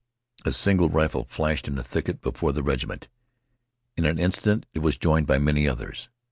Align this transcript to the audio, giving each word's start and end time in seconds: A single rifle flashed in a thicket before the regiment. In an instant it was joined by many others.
A 0.45 0.51
single 0.51 0.89
rifle 0.89 1.25
flashed 1.25 1.67
in 1.67 1.77
a 1.77 1.83
thicket 1.83 2.21
before 2.23 2.53
the 2.53 2.63
regiment. 2.63 3.07
In 3.95 4.03
an 4.05 4.17
instant 4.17 4.65
it 4.73 4.79
was 4.79 4.97
joined 4.97 5.27
by 5.27 5.37
many 5.37 5.67
others. 5.67 6.09